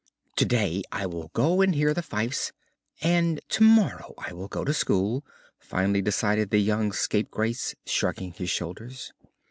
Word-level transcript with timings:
"Today 0.35 0.81
I 0.91 1.05
will 1.05 1.29
go 1.35 1.61
and 1.61 1.75
hear 1.75 1.93
the 1.93 2.01
fifes, 2.01 2.53
and 3.03 3.39
tomorrow 3.49 4.15
I 4.17 4.33
will 4.33 4.47
go 4.47 4.63
to 4.63 4.73
school," 4.73 5.23
finally 5.59 6.01
decided 6.01 6.49
the 6.49 6.57
young 6.57 6.91
scapegrace, 6.91 7.75
shrugging 7.85 8.31
his 8.33 8.49
shoulders. 8.49 9.13